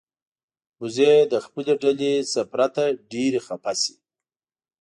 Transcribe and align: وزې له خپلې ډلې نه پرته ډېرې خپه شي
وزې 0.81 1.13
له 1.31 1.37
خپلې 1.45 1.73
ډلې 1.81 2.13
نه 2.33 2.41
پرته 2.51 2.83
ډېرې 3.11 3.39
خپه 3.47 3.71
شي 3.81 3.95